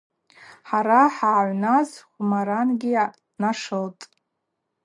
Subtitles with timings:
[0.67, 2.91] Хӏара хӏъагӏвназ Хӏвмарангьи
[3.41, 4.03] нашылтӏ.